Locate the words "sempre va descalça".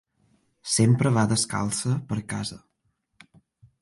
0.75-1.93